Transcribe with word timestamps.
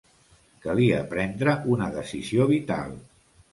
Calia 0.63 1.01
prendre 1.11 1.55
una 1.75 1.91
decisió 1.99 2.51
vital. 2.57 2.99